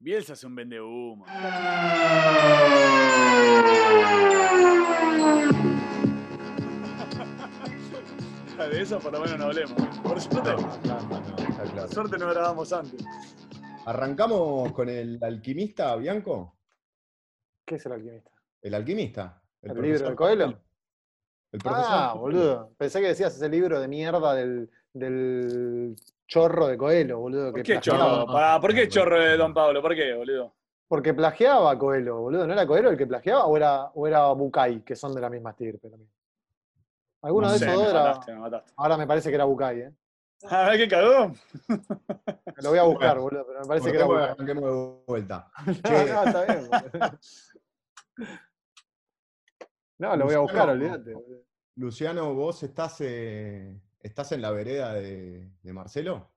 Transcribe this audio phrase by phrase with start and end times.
[0.00, 1.24] Bielsa es un vende humo.
[8.70, 9.72] De eso por lo menos no hablemos.
[10.02, 11.08] Por suerte, Está claro.
[11.76, 13.02] por suerte no grabamos antes.
[13.86, 16.56] Arrancamos con el alquimista, Bianco.
[17.64, 18.30] ¿Qué es el alquimista?
[18.60, 19.42] El alquimista.
[19.62, 20.60] ¿El libro de Coelho?
[21.52, 22.74] El profesor Ah, boludo.
[22.76, 25.96] Pensé que decías ese libro de mierda del, del
[26.28, 27.50] chorro de Coelho, boludo.
[27.50, 28.20] ¿Por que qué plagiaba.
[28.20, 28.32] chorro?
[28.32, 29.82] Pará, ¿Por qué chorro de Don Pablo?
[29.82, 30.54] ¿Por qué, boludo?
[30.86, 32.46] Porque plagiaba a Coelho, boludo.
[32.46, 35.28] ¿No era Coelho el que plagiaba o era, o era Bucay, que son de la
[35.28, 36.10] misma estirpe también?
[37.22, 38.02] Alguno No de sé, esos me dos era.
[38.04, 38.72] mataste, me mataste.
[38.76, 39.92] Ahora me parece que era Bucay, ¿eh?
[40.48, 41.32] A ver qué cagó.
[41.68, 44.46] Me lo voy a buscar, boludo, pero me parece que era Bucay.
[44.46, 45.50] de vuelta.
[45.84, 47.18] No, no, está bien, boludo.
[49.98, 51.44] No, lo voy a buscar, Luciano, olvídate.
[51.76, 56.30] Luciano, vos estás, eh, estás en la vereda de, de Marcelo.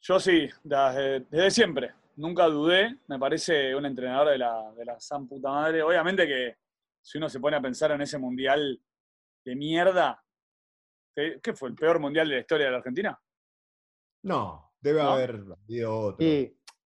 [0.00, 1.92] Yo sí, desde, desde siempre.
[2.16, 2.98] Nunca dudé.
[3.08, 5.82] Me parece un entrenador de la, de la san puta madre.
[5.82, 6.56] Obviamente que
[7.00, 8.80] si uno se pone a pensar en ese mundial
[9.44, 10.22] de mierda,
[11.14, 11.68] ¿qué, qué fue?
[11.70, 13.20] ¿El peor mundial de la historia de la Argentina?
[14.22, 15.10] No, debe ¿No?
[15.12, 16.26] haber habido otro.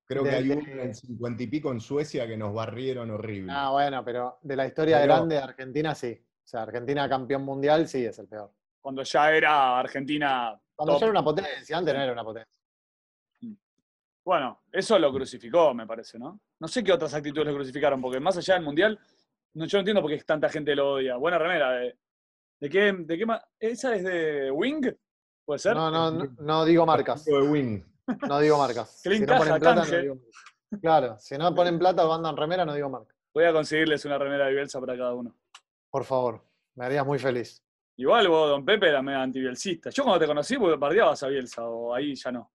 [0.09, 3.53] Creo que hay uno en cincuenta y pico en Suecia que nos barrieron horrible.
[3.55, 6.23] ah, bueno, pero de la historia Pero- grande de Argentina, sí.
[6.45, 8.53] O sea, Argentina campeón mundial, sí, es el peor.
[8.87, 10.57] Cuando ya era Argentina.
[10.77, 11.01] Cuando top.
[11.01, 12.55] ya era una potencia, antes no era una potencia.
[14.25, 16.41] Bueno, eso lo crucificó, me parece, ¿no?
[16.61, 18.97] No sé qué otras actitudes lo crucificaron, porque más allá del mundial,
[19.55, 21.17] no, yo no entiendo por qué tanta gente lo odia.
[21.17, 21.73] Buena remera.
[21.73, 21.99] ¿De,
[22.61, 23.27] de qué, de qué
[23.59, 24.95] ¿Esa es de Wing?
[25.45, 25.75] ¿Puede ser?
[25.75, 27.25] No, no, no, no digo marcas.
[27.25, 27.83] De Wing.
[28.29, 29.01] No digo marcas.
[29.03, 30.81] Si no ponen plata, no digo marcas.
[30.81, 33.13] Claro, si no ponen plata o mandan remera, no digo marca.
[33.35, 35.35] Voy a conseguirles una remera de Bielsa para cada uno.
[35.91, 36.41] Por favor,
[36.77, 37.66] me harías muy feliz.
[37.99, 39.91] Igual vos, don Pepe, era medio antibielcista.
[39.91, 42.53] Yo cuando te conocí, porque bardeabas a Bielsa, o ahí ya no.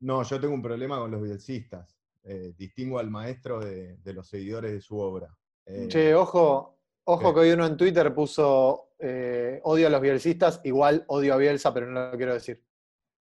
[0.00, 1.96] No, yo tengo un problema con los bielcistas.
[2.22, 5.34] Eh, distingo al maestro de, de los seguidores de su obra.
[5.64, 7.34] Eh, Che, ojo, ojo ¿Qué?
[7.34, 11.72] que hoy uno en Twitter puso eh, odio a los bielcistas, igual odio a Bielsa,
[11.72, 12.62] pero no lo quiero decir.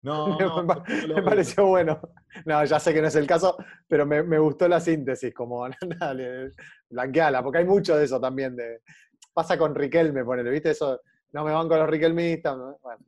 [0.02, 0.44] no, me,
[1.08, 2.00] no, me pareció bueno.
[2.44, 3.56] No, ya sé que no es el caso,
[3.88, 5.66] pero me, me gustó la síntesis, como
[6.00, 6.52] dale,
[6.88, 8.54] blanqueala, porque hay mucho de eso también.
[8.54, 8.82] De,
[9.32, 10.70] pasa con Riquelme, ponele, ¿viste?
[10.70, 11.00] Eso,
[11.32, 12.56] no me van con los riquelmistas.
[12.56, 12.78] ¿no?
[12.82, 13.00] Bueno,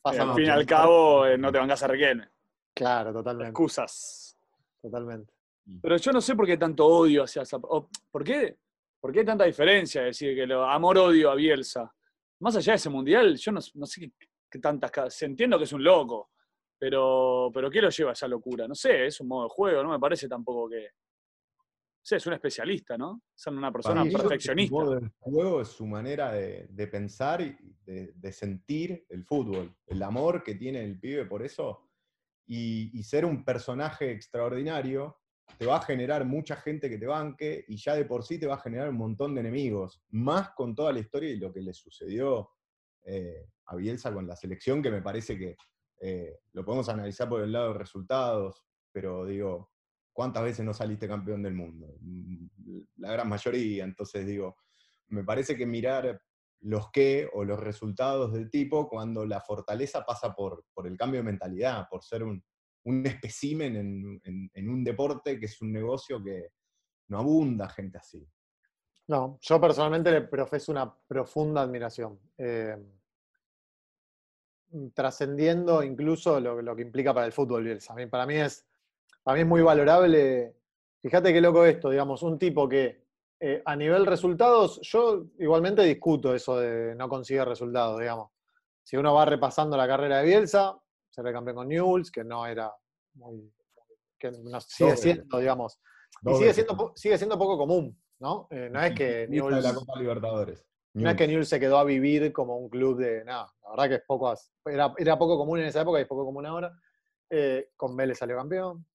[0.00, 2.28] pasa al fin y al cabo, eh, no te bancas a Riquelme.
[2.74, 3.50] Claro, totalmente.
[3.50, 4.36] Excusas.
[4.80, 5.32] totalmente.
[5.80, 7.56] Pero yo no sé por qué tanto odio hacia esa.
[7.56, 8.56] o ¿Por qué?
[9.00, 10.02] ¿Por qué hay tanta diferencia?
[10.02, 11.92] decir, que lo amor-odio a Bielsa.
[12.40, 14.12] Más allá de ese mundial, yo no, no sé qué,
[14.50, 15.22] qué tantas.
[15.22, 16.30] Entiendo que es un loco,
[16.78, 18.66] pero, pero ¿qué lo lleva a esa locura?
[18.66, 20.88] No sé, es un modo de juego, no me parece tampoco que.
[22.02, 23.22] Sé, es un especialista, ¿no?
[23.34, 24.76] Es una persona perfeccionista.
[24.76, 29.72] De juego es su manera de, de pensar y de, de sentir el fútbol.
[29.86, 31.88] El amor que tiene el pibe por eso.
[32.46, 35.16] Y, y ser un personaje extraordinario
[35.58, 38.46] te va a generar mucha gente que te banque y ya de por sí te
[38.46, 40.02] va a generar un montón de enemigos.
[40.10, 42.50] Más con toda la historia y lo que le sucedió
[43.04, 45.56] eh, a Bielsa con la selección, que me parece que
[46.00, 49.71] eh, lo podemos analizar por el lado de resultados, pero digo,
[50.12, 51.94] ¿cuántas veces no saliste campeón del mundo?
[52.00, 52.46] Mm,
[52.96, 54.56] La gran mayoría, entonces digo,
[55.08, 56.20] me parece que mirar
[56.60, 61.20] los qué o los resultados del tipo cuando la fortaleza pasa por, por el cambio
[61.20, 62.42] de mentalidad, por ser un,
[62.84, 66.48] un especímen en, en- un deporte que es un negocio que
[67.08, 68.24] no abunda gente así.
[69.08, 72.18] No, yo personalmente le profeso una profunda admiración.
[72.38, 72.76] eh,
[74.94, 77.94] trascendiendo incluso lo, lo que implica para el fútbol, Bielsa.
[78.10, 78.66] Para, mí es,
[79.22, 80.56] para mí es muy valorable.
[81.00, 83.02] Fíjate qué loco esto, digamos, un tipo que
[83.40, 88.30] eh, a nivel resultados, yo igualmente discuto eso de no consigue resultados, digamos.
[88.84, 90.78] Si uno va repasando la carrera de Bielsa,
[91.10, 92.72] se campeón con Newell's, que no era
[93.14, 93.52] muy...
[94.18, 95.80] que no, sigue siendo, digamos,
[96.24, 98.46] y sigue siendo, sigue siendo poco común, ¿no?
[98.50, 100.64] Eh, no es que de Newell's, la Copa Libertadores.
[100.94, 103.52] no es que Newell's se quedó a vivir como un club de nada.
[103.64, 104.32] La verdad que es poco,
[104.66, 106.72] era, era poco común en esa época y es poco común ahora.
[107.28, 108.86] Eh, con Vélez salió campeón.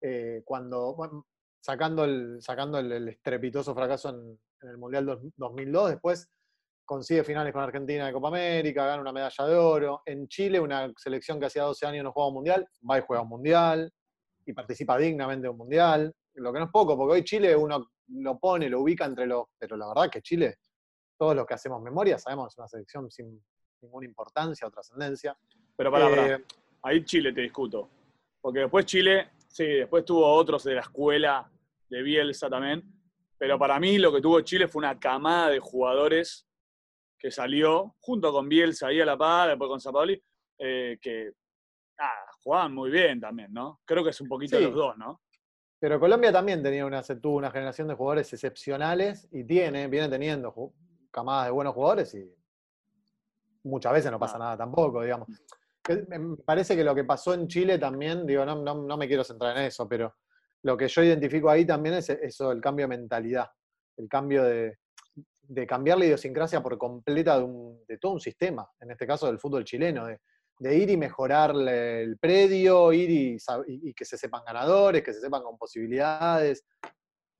[0.00, 1.26] Eh, cuando, bueno,
[1.60, 6.28] sacando, el, sacando el, el estrepitoso fracaso en, en el Mundial dos- 2002, después
[6.84, 10.02] consigue finales con Argentina de Copa América, gana una medalla de oro.
[10.06, 13.22] En Chile, una selección que hacía 12 años no jugaba un Mundial, va y juega
[13.22, 13.92] un Mundial
[14.44, 16.14] y participa dignamente de un Mundial.
[16.34, 19.46] Lo que no es poco, porque hoy Chile uno lo pone, lo ubica entre los...
[19.58, 20.58] Pero la verdad que Chile
[21.18, 23.42] todos los que hacemos memoria sabemos que es una selección sin
[23.80, 25.36] ninguna importancia o trascendencia.
[25.76, 26.44] Pero para, Eh,
[26.82, 27.88] ahí Chile te discuto.
[28.40, 31.50] Porque después Chile, sí, después tuvo otros de la escuela
[31.88, 32.82] de Bielsa también.
[33.38, 36.46] Pero para mí lo que tuvo Chile fue una camada de jugadores
[37.18, 40.22] que salió junto con Bielsa ahí a la par, después con Zapoli,
[40.58, 41.32] eh, que
[41.98, 43.80] ah, jugaban muy bien también, ¿no?
[43.86, 44.64] Creo que es un poquito Sí.
[44.64, 45.22] los dos, ¿no?
[45.78, 50.54] Pero Colombia también tenía una, tuvo una generación de jugadores excepcionales y tiene, viene teniendo
[51.10, 52.30] camadas de buenos jugadores y
[53.62, 55.28] muchas veces no pasa nada tampoco, digamos.
[55.88, 59.22] Me parece que lo que pasó en Chile también, digo, no, no, no me quiero
[59.22, 60.14] centrar en eso, pero
[60.62, 63.48] lo que yo identifico ahí también es eso, el cambio de mentalidad,
[63.96, 64.78] el cambio de,
[65.42, 69.26] de cambiar la idiosincrasia por completa de, un- de todo un sistema, en este caso
[69.26, 70.18] del fútbol chileno, de,
[70.76, 73.36] ir y mejorar el predio, ir y,
[73.68, 76.64] y- que se sepan ganadores, que se sepan con posibilidades,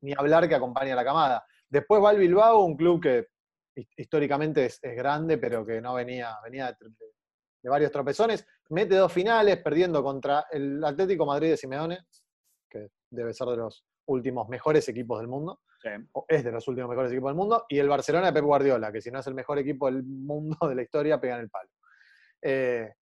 [0.03, 1.45] ni hablar que acompaña a la camada.
[1.69, 3.27] Después va el Bilbao, un club que
[3.75, 6.77] his- históricamente es, es grande, pero que no venía, venía de,
[7.67, 11.99] de- varios tropezones, mete dos finales, perdiendo contra el Atlético Madrid de Simeone,
[12.71, 15.89] que debe ser de los últimos mejores equipos del mundo, Sí.
[16.13, 18.93] o es de los últimos mejores equipos del mundo, y el Barcelona de Pep Guardiola,
[18.93, 21.51] que si no es el mejor equipo del mundo de la historia, pega en el
[21.51, 21.71] palo.
[22.41, 22.95] Eh,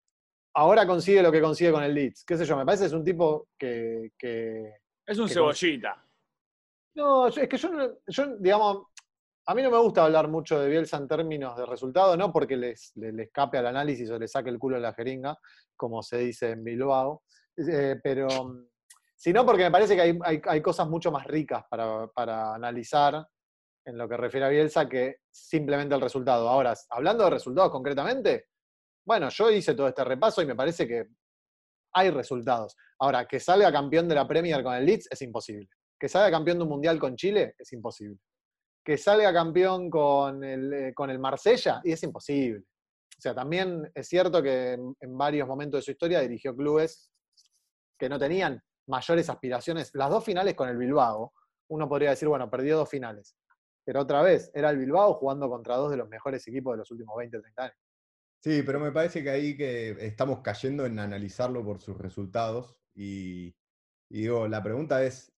[0.55, 2.25] ahora consigue lo que consigue con el Leeds.
[2.25, 4.13] Qué sé yo, me parece que es un tipo que.
[4.19, 4.77] que-
[5.07, 6.03] Es un cebollita.
[6.95, 7.69] No, es que yo,
[8.07, 8.87] yo, digamos,
[9.47, 12.57] a mí no me gusta hablar mucho de Bielsa en términos de resultado, no porque
[12.57, 15.37] les, le, le escape al análisis o le saque el culo a la jeringa,
[15.77, 17.23] como se dice en Bilbao,
[17.57, 18.67] eh, pero mm,
[19.17, 23.27] sino porque me parece que hay, hay- hay cosas mucho más ricas para, para analizar
[23.87, 26.49] en lo que refiere a Bielsa que simplemente el resultado.
[26.49, 28.47] Ahora, hablando de resultados concretamente,
[29.07, 31.05] bueno, yo hice todo este repaso y me parece que
[31.93, 32.75] hay resultados.
[32.99, 35.69] Ahora, que salga campeón de la Premier con el Leeds es imposible.
[36.01, 38.19] Que salga campeón de un mundial con Chile es imposible.
[38.85, 42.65] Que salga campeón con el, eh, con el Marsella y es imposible.
[43.17, 47.11] O sea, también es cierto que en, varios momentos de su historia dirigió clubes
[47.99, 49.91] que no tenían mayores aspiraciones.
[49.95, 51.33] Las dos finales con el Bilbao,
[51.69, 53.35] uno podría decir, bueno, perdió dos finales.
[53.85, 56.91] Pero otra vez, era el Bilbao jugando contra dos de los mejores equipos de los
[56.91, 57.77] últimos 20, 30 años.
[58.43, 62.79] Sí, pero me parece que ahí que estamos cayendo en analizarlo por sus resultados.
[62.95, 63.57] Y,
[64.11, 65.33] y digo, la pregunta es,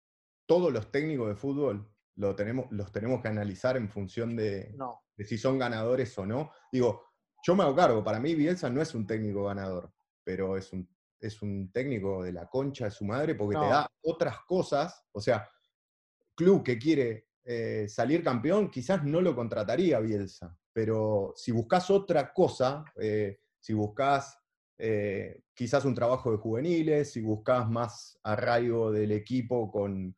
[0.47, 5.03] ¿todos los técnicos de fútbol lo tenemos, los tenemos que analizar en función de, No,
[5.17, 6.51] de si son ganadores o no?
[6.73, 7.05] Digo,
[7.43, 9.93] yo me hago cargo, para mí Bielsa no es un técnico ganador,
[10.25, 10.89] pero es un,
[11.21, 15.05] es un técnico de la concha de su madre porque te da otras cosas.
[15.13, 15.49] O sea,
[16.35, 22.33] club que quiere eh, salir campeón, quizás no lo contrataría Bielsa, pero si buscas otra
[22.33, 24.39] cosa, eh, si buscas
[24.79, 30.17] eh, quizás un trabajo de juveniles, si buscas más arraigo del equipo con,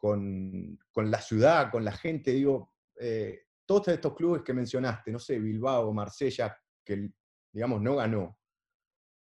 [0.00, 5.18] con, con la ciudad, con la gente, digo, eh, todos estos clubes que mencionaste, no
[5.18, 7.10] sé, Bilbao, Marsella, que
[7.52, 8.38] digamos no ganó,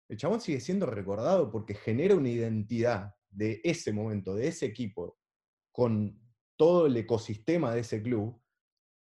[0.10, 5.18] el chabón sigue siendo recordado porque genera una identidad de ese momento, de ese equipo,
[5.72, 6.20] con
[6.58, 8.42] todo el ecosistema de ese club,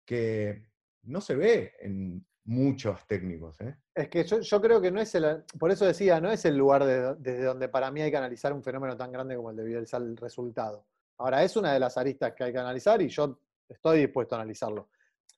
[0.06, 0.68] que
[1.04, 3.60] no se ve en muchos técnicos.
[3.62, 3.76] ¿eh?
[3.94, 6.58] Es que yo, yo creo que no es el, por eso decía, no es el
[6.58, 9.56] lugar de- desde donde para mí hay que analizar un fenómeno tan grande como el
[9.58, 10.88] de Bielsa, el resultado.
[11.20, 14.40] Ahora, es una de las aristas que hay que analizar y yo estoy dispuesto a
[14.40, 14.90] analizarlo.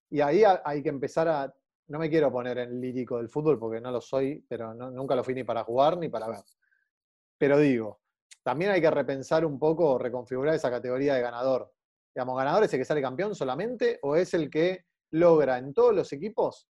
[0.09, 1.53] Y ahí ha- hay que empezar a,
[1.87, 5.23] no me quiero poner en lírico del fútbol porque no lo soy, pero nunca lo
[5.23, 6.43] fui ni para jugar ni para ver.
[7.37, 8.01] Pero digo,
[8.43, 11.73] también hay que repensar un poco, reconfigurar esa categoría de ganador.
[12.13, 15.93] Digamos, ¿ganador es el que sale campeón solamente o es el que logra en todos
[15.93, 16.67] los equipos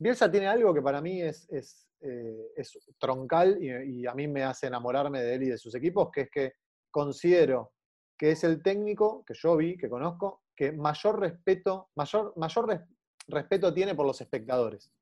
[0.00, 4.42] Bielsa tiene algo que para mí es, es, eh, es troncal y a mí me
[4.44, 6.52] hace enamorarme de él y de sus equipos, que es que
[6.90, 7.74] considero
[8.20, 12.82] que es el técnico que yo vi, que conozco, que mayor respeto, mayor, mayor res-
[13.28, 14.92] respeto tiene por los espectadores,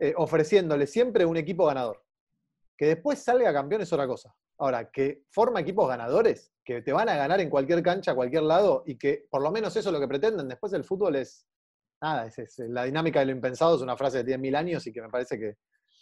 [0.00, 2.02] eh, ofreciéndole siempre un equipo ganador.
[2.76, 4.34] Que después salga campeón es otra cosa.
[4.58, 8.42] Ahora, que forma equipos ganadores, que te van a ganar en cualquier cancha, a cualquier
[8.42, 10.48] lado, y que por lo menos eso es lo que pretenden.
[10.48, 11.46] Después el fútbol es,
[12.02, 14.92] nada, es, es- la dinámica de lo impensado es una frase tiene mil años y
[14.92, 15.58] que me parece que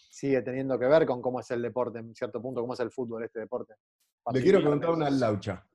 [0.08, 2.90] sigue teniendo que ver con cómo es el deporte en cierto punto, cómo es el
[2.90, 3.74] fútbol, este deporte.
[4.32, 5.66] Le quiero preguntar una laucha.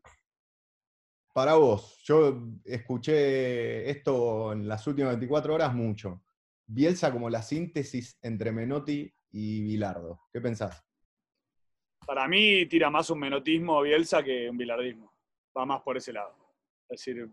[1.40, 6.22] Para vos, yo escuché esto en las últimas 24 horas mucho.
[6.66, 10.20] Bielsa como la síntesis entre Menotti y Bilardo.
[10.34, 10.86] ¿Qué pensás?
[12.06, 15.14] Para mí tira más un menotismo Bielsa que un bilardismo.
[15.58, 16.36] Va más por ese lado.
[16.90, 17.32] Es decir,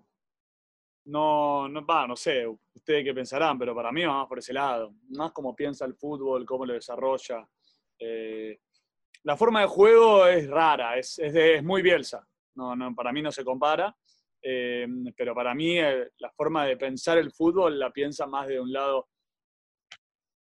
[1.06, 4.52] no, no, va, no sé, ustedes qué pensarán, pero para mí va más por ese
[4.52, 4.94] lado.
[5.16, 7.44] Más cómo piensa el fútbol, cómo lo desarrolla.
[7.98, 8.60] Eh,
[9.24, 11.18] la forma de juego es rara, es
[11.64, 12.24] muy Bielsa.
[12.56, 13.94] No, no, para mí no se compara.
[14.42, 14.86] Eh,
[15.16, 18.72] pero para mí eh, la forma de pensar el fútbol la piensa más de un
[18.72, 19.08] lado,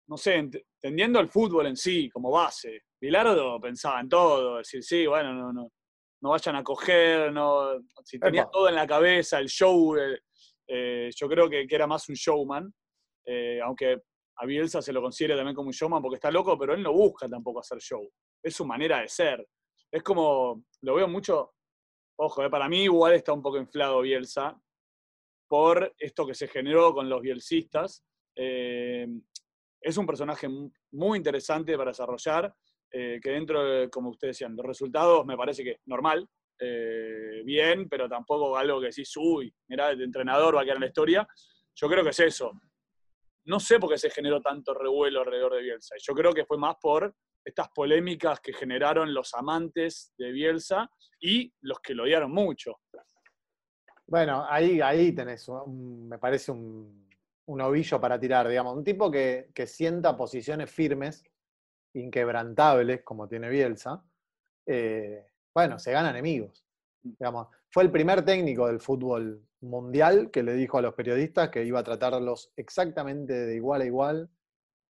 [0.08, 2.84] no sé, ent- entendiendo el fútbol en sí como base.
[3.01, 5.72] Bilardo pensaba en todo, decir, sí, bueno, no, no,
[6.22, 8.51] no vayan a coger, no, si tenía Epa.
[8.51, 12.74] todo en la cabeza, el show, eh, yo creo que, que era más un showman,
[13.63, 14.01] aunque
[14.38, 16.94] a Bielsa se lo considere también como un showman porque está loco, pero él no
[16.94, 18.08] busca tampoco hacer show,
[18.44, 19.46] es su manera de ser.
[19.92, 21.54] Es como, lo veo mucho,
[22.21, 24.59] Ojo, eh, para mí igual está un poco inflado Bielsa
[25.47, 28.03] por esto que se generó con los bielsistas.
[28.35, 29.07] Eh,
[29.81, 32.53] es un personaje mu- muy interesante para desarrollar,
[32.91, 36.27] eh, que dentro, de, como ustedes decían, los resultados me parece que normal,
[36.59, 40.81] eh, bien, pero tampoco algo que decís, uy, mirá, el entrenador va a quedar en
[40.81, 41.27] la historia.
[41.73, 42.51] Yo creo que es eso.
[43.45, 45.95] No sé por qué se generó tanto revuelo alrededor de Bielsa.
[46.01, 47.15] Yo creo que fue más por
[47.50, 50.89] estas polémicas que generaron los amantes de Bielsa
[51.20, 52.79] y los que lo odiaron mucho.
[54.08, 57.08] Bueno, ahí, ahí tenés, un- me parece un,
[57.46, 58.75] un ovillo para tirar, digamos.
[58.75, 61.24] Un tipo que, que sienta posiciones firmes,
[61.94, 64.03] inquebrantables, como tiene Bielsa,
[64.65, 66.63] eh, bueno, se gana enemigos.
[67.01, 71.63] Digamos, fue el primer técnico del fútbol mundial que le dijo a los periodistas que
[71.65, 74.29] iba a tratarlos exactamente de igual a igual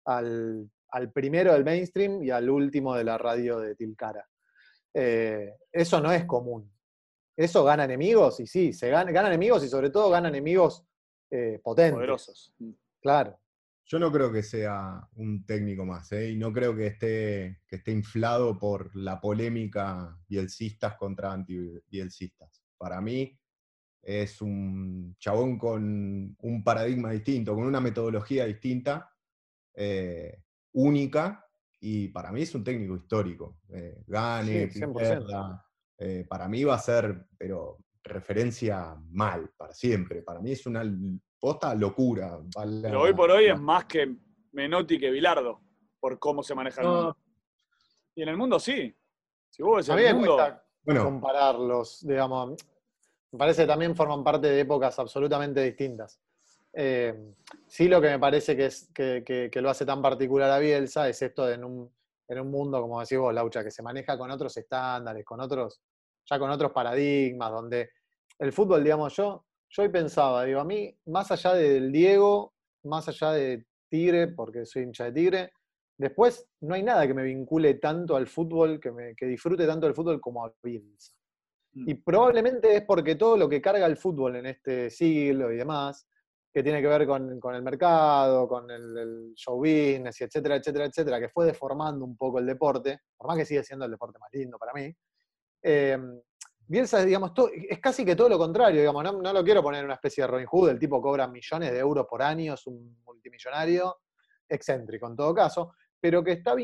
[0.06, 4.28] al, al primero del mainstream y al último de la radio de Tilcara.
[4.94, 6.72] Eh, eso no es común.
[7.36, 8.40] ¿Eso gana enemigos?
[8.40, 10.86] Y sí, se gana, gana enemigos y sobre todo gana enemigos
[11.30, 11.96] eh, potentes.
[11.96, 12.54] Poderosos.
[13.02, 13.38] Claro.
[13.88, 16.32] Yo no creo que sea un técnico más, ¿eh?
[16.32, 22.64] y no creo que esté, que esté inflado por la polémica bielcistas contra anti-bielcistas.
[22.78, 23.38] Para mí
[24.02, 29.12] es un chabón con un paradigma distinto, con una metodología distinta,
[29.76, 30.45] eh,
[30.76, 31.46] única,
[31.80, 33.58] y para mí es un técnico histórico.
[33.74, 34.94] Eh, gane, Sí, 100%.
[35.28, 35.66] pierda,
[35.98, 40.22] eh, para mí va a ser, pero referencia mal, para siempre.
[40.22, 40.84] Para mí es una
[41.40, 42.40] posta locura.
[42.56, 44.16] vale Pero hoy por hoy la- es más que
[44.52, 45.62] Menotti que Bilardo,
[46.00, 47.18] por cómo se maneja el mundo.
[48.16, 48.96] Y en el mundo sí.
[49.50, 52.56] Si vos ves A mí el me mundo, cuesta Bueno, compararlos, digamos.
[53.32, 56.20] Me parece que también forman parte de épocas absolutamente distintas.
[56.78, 57.34] Eh,
[57.68, 60.60] sí lo que me parece que, es, que, que- que lo hace tan particular a
[60.60, 61.90] Bielsa es esto de en un,
[62.28, 65.82] en un mundo, como decís vos, Laucha, que se maneja con otros estándares, con otros,
[66.26, 67.92] ya con otros paradigmas, donde
[68.40, 72.54] el fútbol, digamos, yo, yo hoy pensaba, digo, a mí, más allá del Diego,
[72.84, 75.52] más allá de Tigre, porque soy hincha de Tigre,
[75.98, 79.86] después no hay nada que me vincule tanto al fútbol, que, me, que disfrute tanto
[79.86, 81.14] del fútbol como a Bielsa.
[81.74, 81.90] Mm.
[81.90, 86.06] Y probablemente es porque todo lo que carga el fútbol en este siglo y demás,
[86.56, 90.56] que tiene que ver con, con el mercado, con el, el show business, y etcétera,
[90.56, 93.92] etcétera, etcétera, que fue deformando un poco el deporte, por más que sigue siendo el
[93.92, 94.90] deporte más lindo para mí.
[95.62, 95.98] Eh,
[96.66, 99.88] Bielsa digamos, es casi que todo lo contrario, digamos, no, no lo quiero poner en
[99.88, 103.02] una especie de Robin Hood, el tipo cobra millones de euros por año, es un
[103.04, 103.98] multimillonario,
[104.48, 106.56] excéntrico en todo caso, pero que está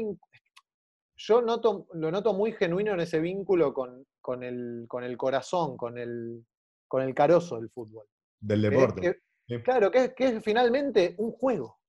[1.17, 5.75] yo noto, lo noto muy genuino en ese vínculo con, con el, con el corazón,
[5.75, 6.45] con el,
[6.87, 8.05] con el carozo del fútbol.
[8.39, 9.21] del es deporte.
[9.57, 9.63] Sí.
[9.63, 11.79] claro, que es, que es finalmente un juego.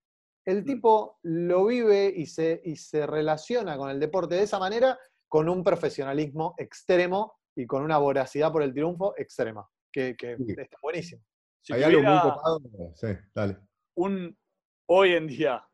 [0.45, 4.99] El tipo lo vive y se, y se relaciona con el deporte de esa manera,
[5.29, 10.55] con un profesionalismo extremo y con una voracidad por el triunfo extrema, que, que Sí.
[10.59, 11.23] está buenísimo.
[11.61, 12.61] si Hay algo muy copado.
[12.97, 13.57] Sí, dale.
[13.95, 14.37] un,
[14.87, 15.65] hoy en día,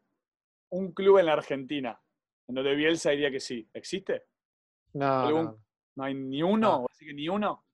[0.70, 1.98] un club en la Argentina,
[2.46, 4.24] en donde Bielsa diría que sí, ¿existe?
[4.92, 5.64] No, ¿Algún- no.
[5.96, 6.80] ¿No hay ni uno?
[6.80, 6.86] No.
[6.90, 7.64] ¿Así que ni uno?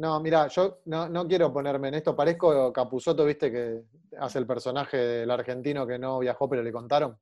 [0.00, 2.16] No, mira, yo no, no quiero ponerme en esto.
[2.16, 3.82] Parezco Capuzoto, viste, que
[4.18, 7.18] hace el personaje del argentino que no viajó, pero le contaron,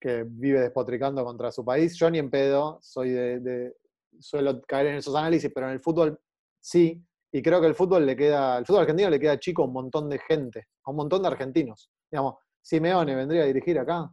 [0.00, 1.96] que vive despotricando contra su país.
[1.96, 3.76] Yo ni en pedo, soy de, de-
[4.18, 6.18] suelo caer en esos análisis, pero en el fútbol
[6.58, 7.00] sí.
[7.30, 9.72] Y creo que el fútbol le queda, el fútbol argentino le queda chico a un
[9.74, 11.88] montón de gente, a un montón de argentinos.
[12.10, 14.10] Digamos, Simeone vendría a dirigir acá.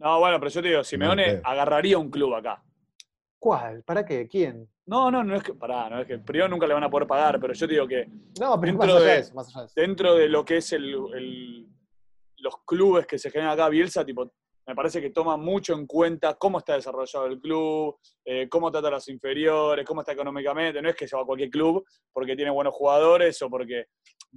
[0.00, 2.60] No, bueno, pero yo te digo, Simeone agarraría un club acá.
[3.38, 3.84] ¿Cuál?
[3.84, 4.26] ¿Para qué?
[4.26, 4.68] ¿Quién?
[4.86, 7.08] No, no, no es que, pará, no es que Prión nunca le van a poder
[7.08, 8.06] pagar, pero yo digo que
[8.38, 9.74] No, pero Dentro más allá de- de eso, más allá de eso.
[9.76, 11.66] dentro de lo que es el, el-
[12.38, 14.30] los clubes que se generan acá, Bielsa, tipo,
[14.66, 18.88] me parece que toma mucho en cuenta cómo está desarrollado el club, eh, cómo trata
[18.88, 20.80] a los inferiores, cómo está económicamente.
[20.82, 23.86] No es que se va a cualquier club porque tiene buenos jugadores o porque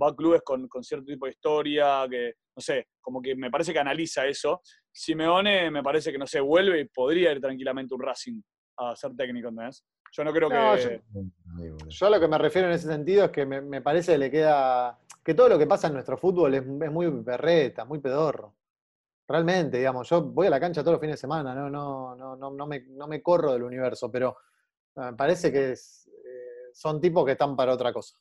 [0.02, 3.50] va a clubes con, con cierto tipo de historia, que, no sé, como que me
[3.52, 4.62] parece que analiza eso.
[4.92, 8.42] Simeone me parece que, no sé, vuelve y podría ir tranquilamente un Racing
[8.80, 9.84] a ser técnico, ¿entendés?
[10.18, 11.02] Yo no creo No, que...
[11.90, 14.18] yo- a lo que me refiero en ese sentido es que me, me parece que
[14.18, 14.98] le queda.
[15.24, 18.56] que todo lo que pasa en nuestro fútbol es, es muy berreta, muy pedorro.
[19.28, 22.36] Realmente, digamos, yo voy a la cancha todos los fines de semana, no, no, no,
[22.36, 24.38] no, no, me, no me corro del universo, pero
[24.96, 28.18] eh, me parece que es, eh, son tipos que están para otra cosa.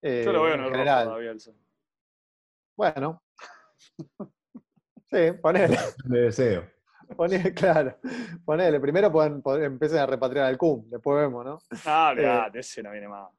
[0.00, 1.04] Eh, Yo lo veo en el general.
[1.06, 1.52] rojo a Bielsa.
[2.76, 3.22] Bueno.
[5.08, 5.76] Sí, ponele,
[6.06, 6.68] De deseo.
[7.16, 7.96] Ponele, claro.
[8.44, 8.80] Ponele.
[8.80, 11.58] Primero pueden, pueden- empiecen a repatriar al CUM, después vemos, ¿no?
[11.84, 13.30] Ah, Eh, olvidate, ese no viene más.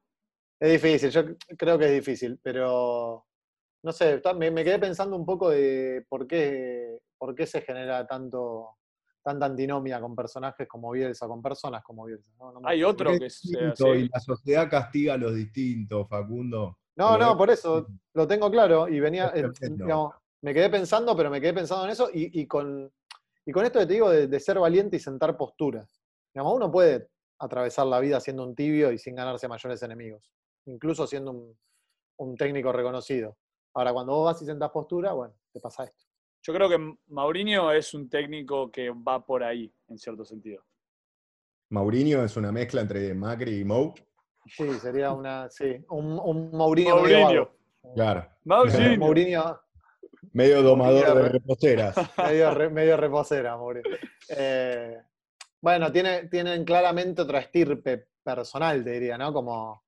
[0.60, 1.22] Es difícil, yo
[1.56, 3.24] creo que es difícil, pero
[3.82, 8.04] no sé, me, me quedé pensando un poco de por qué, por qué se genera
[8.06, 8.76] tanto,
[9.22, 12.28] tanta antinomia con personajes como Bielsa, con personas como Bielsa.
[12.40, 12.60] ¿no?
[12.64, 16.78] Hay otro que es distinto y la sociedad castiga a los distintos, Facundo.
[16.96, 20.68] No, Pero no, es- por eso lo tengo claro y venía, eh, digamos, me quedé
[20.70, 22.90] pensando, pero me quedé pensando en eso y, y con,
[23.48, 26.02] y con esto que te digo de, de ser valiente y sentar posturas.
[26.34, 30.30] Digamos, uno puede atravesar la vida siendo un tibio y sin ganarse mayores enemigos,
[30.66, 31.58] incluso siendo un,
[32.18, 33.38] un técnico reconocido.
[33.72, 36.04] Ahora, cuando vos vas y sentás postura, bueno, te pasa esto.
[36.42, 40.62] Yo creo que Mourinho es un técnico que va por ahí, en cierto sentido.
[41.70, 43.94] Mourinho es una mezcla entre Macri y Mou.
[44.44, 46.96] Sí, sería una, sí, un, un Mourinho.
[46.96, 47.50] Mourinho.
[47.94, 48.28] Claro.
[48.44, 48.98] Mourinho.
[48.98, 49.60] Mourinho
[50.32, 51.96] Medio domador de re- reposteras.
[52.18, 53.88] medio, re- medio reposera, Mourinho.
[54.28, 54.98] Eh,
[55.60, 59.32] bueno, tiene, tienen claramente otra estirpe personal, te diría, ¿no?
[59.32, 59.82] Como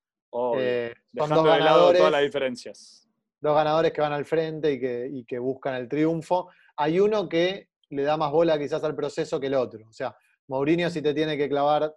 [0.58, 3.08] eh, son dos de lado ganadores, todas las diferencias.
[3.40, 6.50] dos ganadores que van al frente y que, y que buscan el triunfo.
[6.76, 9.86] Hay uno que le da más bola quizás al proceso que el otro.
[9.88, 10.16] O sea,
[10.48, 11.94] Mourinho si te tiene que clavar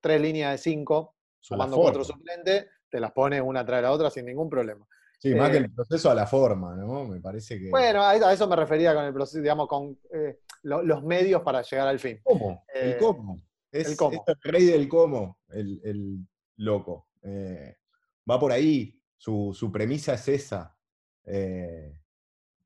[0.00, 4.26] tres líneas de cinco, sumando cuatro suplentes, te las pone una tras la otra sin
[4.26, 4.86] ningún problema.
[5.18, 7.06] Sí, más Eh, que el proceso a la forma, ¿no?
[7.06, 7.70] Me parece que.
[7.70, 11.02] Bueno, a eso, a eso me refería con el proceso, digamos, con eh, lo- los
[11.02, 12.20] medios para llegar al fin.
[12.22, 12.64] ¿Cómo?
[12.74, 13.36] Eh, el cómo.
[13.72, 14.12] Es, el cómo.
[14.26, 16.18] es el rey del cómo, el, el
[16.56, 17.08] loco.
[17.22, 17.76] Eh,
[18.30, 19.00] va por ahí.
[19.16, 20.76] Su, su premisa es esa.
[21.24, 21.98] Eh,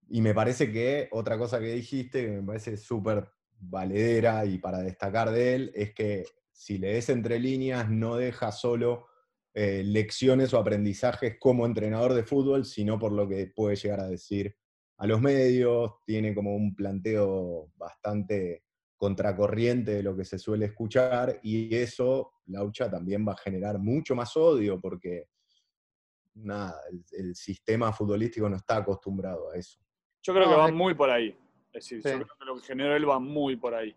[0.08, 3.28] y me parece que otra cosa que dijiste, que me parece súper
[3.60, 9.07] valedera y para destacar de él, es que si lees entre líneas, no deja solo
[9.60, 14.06] eh, lecciones o aprendizajes como entrenador de fútbol, sino por lo que puede llegar a
[14.06, 14.54] decir
[14.98, 18.62] a los medios, tiene como un planteo bastante
[18.96, 24.14] contracorriente de lo que se suele escuchar, y eso, Laucha, también va a generar mucho
[24.14, 25.24] más odio, porque
[26.34, 29.80] nada, el, el sistema futbolístico no está acostumbrado a eso.
[30.22, 31.36] Yo creo No, que va es- muy por ahí.
[31.72, 32.08] Es decir, Sí.
[32.10, 33.90] yo creo que lo que generó él va muy por ahí.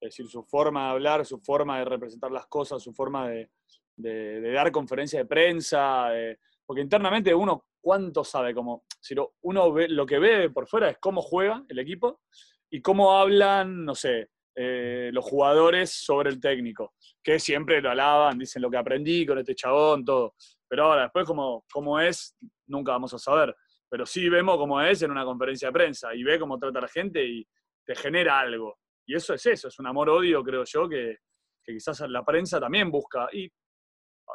[0.00, 3.50] Es decir, su forma de hablar, su forma de representar las cosas, su forma de,
[3.98, 6.08] de- de dar conferencia de prensa.
[6.10, 8.54] de- porque internamente uno, ¿cuánto sabe?
[8.54, 12.20] Como, si lo- uno ve, lo que ve por fuera es cómo juega el equipo
[12.70, 16.94] y cómo hablan, no sé, eh, los jugadores sobre el técnico.
[17.22, 20.34] Que siempre lo alaban, dicen lo que aprendí con este chabón, todo.
[20.68, 23.54] Pero ahora, después, cómo, cómo es, nunca vamos a saber
[23.90, 26.82] pero sí vemos cómo es en una conferencia de prensa y ve cómo trata a
[26.82, 27.46] la gente y
[27.86, 28.78] te genera algo.
[29.06, 31.16] Y eso es eso, es un amor-odio, creo yo, que,
[31.64, 33.28] que quizás la prensa también busca.
[33.32, 33.50] Y,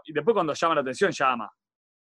[0.05, 1.51] y después cuando llama la atención, llama.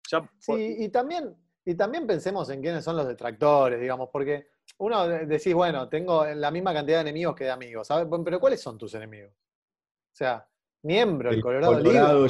[0.10, 1.36] Ya, Sí, y también,
[1.66, 6.26] y también pensemos en quiénes son los detractores, digamos, porque uno de- decís, bueno, tengo
[6.26, 8.08] la misma cantidad de enemigos que de amigos, ¿sabes?
[8.24, 9.32] Pero ¿cuáles son tus enemigos?
[9.32, 10.48] O sea,
[10.84, 12.30] miembro, el, Colorado, Colorado Libre.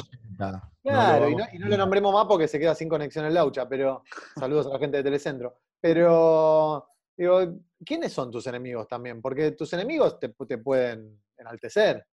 [0.82, 3.68] Claro, y, no, y no lo nombremos más porque se queda sin conexión en Laucha,
[3.68, 4.02] pero
[4.36, 5.58] saludos a la gente de Telecentro.
[5.80, 7.40] Pero, digo,
[7.84, 9.20] ¿quiénes son tus enemigos también?
[9.20, 12.06] Porque tus enemigos te, te pueden enaltecer.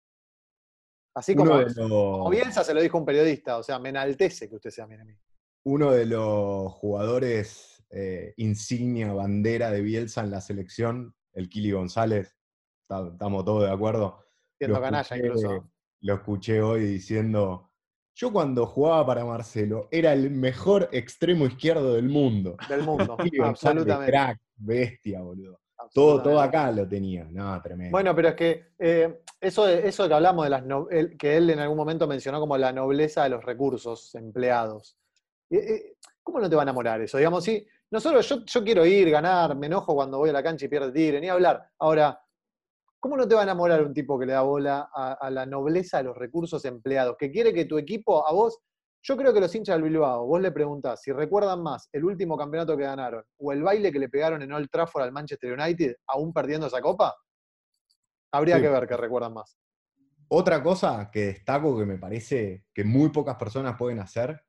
[1.15, 3.89] Así como, Uno de, como los, Bielsa se lo dijo un periodista, o sea, me
[3.89, 5.19] enaltece que usted sea mi enemigo.
[5.65, 12.35] uno de los jugadores eh, insignia, bandera de Bielsa en la selección, el Kili González,
[12.89, 14.23] estamos todos de acuerdo.
[14.57, 15.69] Siendo Lo canalla escuché- incluso.
[16.01, 17.71] Lo escuché hoy diciendo,
[18.15, 22.57] yo cuando jugaba para Marcelo era el mejor extremo izquierdo del mundo.
[22.67, 24.11] Del mundo, absolutamente.
[24.11, 25.61] crack, bestia, boludo.
[25.93, 27.25] Todo, todo acá lo tenía.
[27.31, 27.91] No, tremendo.
[27.91, 31.37] Bueno, pero es que eh, eso, de- eso que hablamos de las no- el- que
[31.37, 34.97] él en algún momento mencionó como la nobleza de los recursos empleados.
[35.49, 37.17] Eh, eh, ¿Cómo no te va a enamorar eso?
[37.17, 40.65] Digamos, sí, nosotros, yo, yo quiero ir, ganar, me enojo cuando voy a la cancha
[40.65, 41.69] y pierde el tigre, ni hablar.
[41.79, 42.19] Ahora,
[42.99, 45.45] ¿cómo no te va a enamorar un tipo que le da bola a, a la
[45.45, 47.17] nobleza de los recursos empleados?
[47.19, 48.59] Que quiere que tu equipo, a vos,
[49.05, 52.37] yo creo que los hinchas del Bilbao, vos le preguntás si recuerdan más el último
[52.37, 55.97] campeonato que ganaron o el baile que le pegaron en Old Trafford al Manchester United,
[56.07, 57.13] aún perdiendo esa copa,
[58.31, 58.61] habría Sí.
[58.63, 59.57] que ver que recuerdan más.
[60.29, 64.41] Otra cosa que destaco que me parece que muy pocas personas pueden hacer,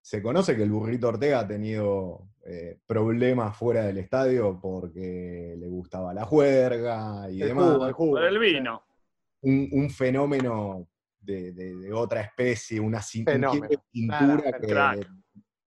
[0.00, 5.66] se conoce que el burrito Ortega ha tenido eh, problemas fuera del estadio porque le
[5.66, 7.72] gustaba la juerga y El demás.
[7.72, 8.18] jugo, el jugo.
[8.20, 8.82] el vino.
[9.42, 10.86] Un, un fenómeno
[11.28, 15.10] de, de- de otra especie, una cintura Claro, que crack.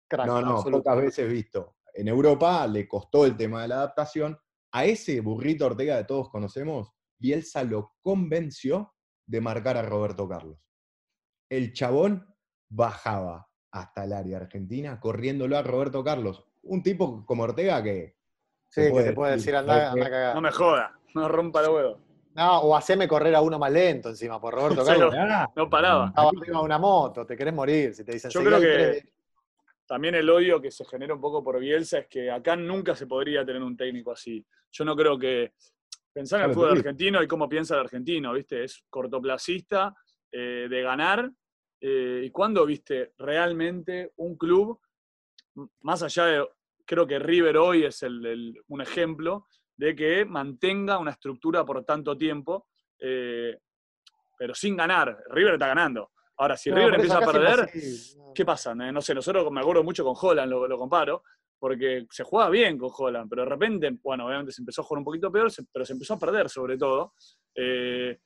[0.08, 1.78] Crack, no, no, pocas veces visto.
[1.94, 4.38] En Europa le costó el tema de la adaptación.
[4.72, 8.94] A ese burrito Ortega de todos conocemos, Bielsa lo convenció
[9.26, 10.60] de marcar a Roberto Carlos.
[11.50, 12.34] El chabón
[12.70, 16.46] bajaba hasta el área argentina corriéndolo a Roberto Carlos.
[16.64, 18.16] Un tipo como Ortega que...
[18.70, 20.34] Sí, se que te puede decir anda, anda.
[20.34, 22.00] No me joda, no rompa los huevos.
[22.38, 25.14] No, o haceme correr a uno más lento encima, por Roberto Carlos.
[25.56, 26.08] No paraba.
[26.08, 27.94] Estaba arriba de una moto, te querés morir.
[27.96, 28.68] Si te dicen Yo "Seguí creo que-
[29.02, 29.06] tres".
[29.88, 33.08] También el odio que se genera un poco por Bielsa es que acá nunca se
[33.08, 34.46] podría tener un técnico así.
[34.72, 35.54] Yo no creo que.
[36.12, 38.64] Pensar en el fútbol argentino y cómo piensa el argentino, ¿viste?
[38.64, 39.94] Es cortoplacista,
[40.32, 41.32] eh, de ganar.
[41.80, 44.80] eh, ¿Y cuándo viste realmente un club,
[45.82, 46.48] más allá de,
[46.86, 49.46] creo que River hoy es el- el- un ejemplo,
[49.78, 52.68] de que mantenga una estructura por tanto tiempo,
[53.00, 53.58] eh,
[54.38, 55.18] pero sin ganar?
[55.30, 56.12] River está ganando.
[56.38, 57.70] Ahora, si No, River empieza a perder.
[58.36, 58.76] ¿qué pasa?
[58.76, 61.24] No sé, nosotros me acuerdo mucho con Holland, lo, lo comparo,
[61.60, 65.00] porque se juega bien con Holland, pero de repente, bueno, obviamente se empezó a jugar
[65.00, 67.14] un poquito peor, pero se empezó a perder sobre todo.
[67.56, 68.20] eh,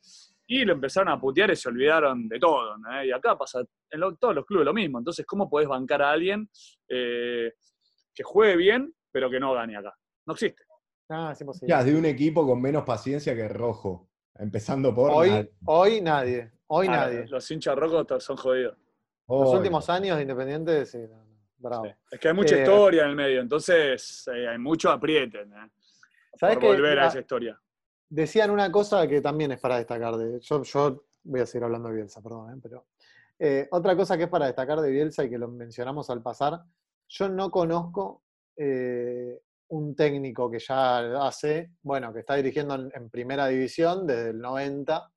[0.47, 2.77] y lo empezaron a putear y se olvidaron de todo.
[2.77, 3.05] ¿no?
[3.05, 4.97] Y acá pasa en lo- todos los clubes lo mismo.
[4.97, 6.49] Entonces, ¿cómo podés bancar a alguien
[6.89, 7.53] eh,
[8.13, 9.95] que juegue bien, pero que no gane acá?
[10.25, 10.63] No existe.
[11.11, 11.67] No, es imposible.
[11.69, 14.07] Ya, de un equipo con menos paciencia que Rojo.
[14.35, 15.11] Empezando por.
[15.11, 15.51] Hoy, nadie.
[15.65, 16.51] hoy nadie.
[16.67, 17.27] Hoy Ah, nadie.
[17.27, 18.77] Los hinchas rojos son jodidos.
[19.27, 21.85] Los últimos años de Independiente, sí, no, no, bravo.
[21.85, 21.91] Sí.
[22.11, 25.45] Es que hay mucha Eh, historia en el medio, entonces eh, hay mucho apriete.
[25.45, 25.69] ¿no?
[26.39, 27.61] ¿Sabés Por que volver a la- esa historia.
[28.09, 30.15] Decían una cosa que también es para destacar.
[30.15, 32.59] De, yo, yo voy a seguir hablando de Bielsa, perdón, ¿eh?
[32.63, 32.85] pero
[33.37, 36.61] eh, otra cosa que es para destacar de Bielsa y que lo mencionamos al pasar,
[37.09, 38.21] yo no conozco
[38.55, 39.41] eh,
[39.71, 44.39] un técnico que ya hace, bueno, que está dirigiendo en, en primera división desde el
[44.39, 45.11] 90,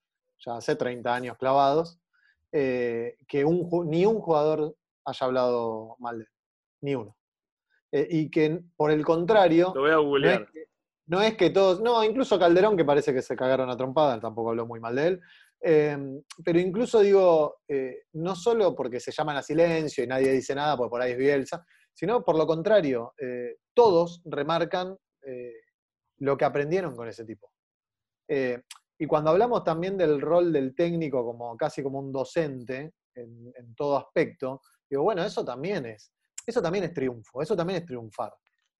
[0.45, 1.99] ya hace 30 años clavados,
[2.53, 6.31] eh, que un, ni un jugador haya hablado mal de él,
[6.83, 7.17] ni uno.
[7.91, 10.43] Eh, y que por el contrario, Lo voy a no googlear.
[10.43, 10.65] es, que,
[11.07, 14.51] no es que todos, no, incluso Calderón, que parece que se cagaron a trompada, tampoco
[14.51, 15.21] habló muy mal de él,
[15.63, 15.99] eh,
[16.45, 20.77] pero incluso digo, eh, no solo porque se llaman a silencio y nadie dice nada,
[20.77, 25.55] porque por ahí es Bielsa, sino por lo contrario, eh, todos remarcan eh,
[26.19, 27.53] lo que aprendieron con ese tipo.
[28.29, 28.63] Eh,
[28.99, 33.97] y cuando hablamos también del rol del técnico como casi como un docente en, todo
[33.97, 36.13] aspecto, digo, bueno, eso también es,
[36.47, 38.33] eso también es triunfo, eso también es triunfar.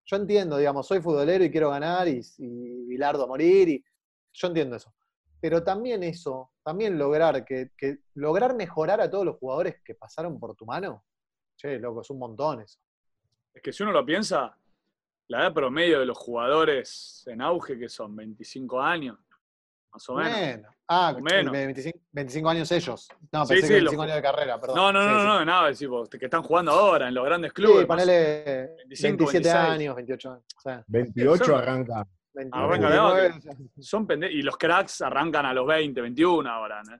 [0.07, 3.85] Yo entiendo, digamos, soy futbolero y quiero ganar y, y Bilardo morir, y
[4.33, 4.95] yo entiendo eso.
[5.41, 10.39] Pero también eso, también lograr que, que lograr mejorar a todos los jugadores que pasaron
[10.39, 11.05] por tu mano,
[11.57, 12.79] che, loco, es un montón eso.
[13.55, 14.57] Es que si uno lo piensa,
[15.29, 19.19] la edad promedio de los jugadores en auge, que son 25 años,
[19.93, 20.33] más o menos.
[20.39, 20.69] Bueno.
[20.87, 21.51] Ah, O menos.
[21.53, 23.09] 25, 25 años ellos.
[23.33, 24.77] No, Sí, pensé sí, que los 25 ju- años de carrera, perdón.
[24.77, 25.27] No, no, Sí, no, sí.
[25.27, 27.81] no, nada, decimos, que están jugando ahora en los grandes clubes.
[27.81, 29.55] Sí, ponele 25, 27 26.
[29.55, 30.45] años, 28 años.
[30.57, 32.07] o sea, 28 Son- arranca.
[32.35, 34.35] 29, Arranca de 29, Son pendejos.
[34.35, 36.83] Y los cracks arrancan a los 20, 21 ahora.
[36.83, 36.99] ¿no?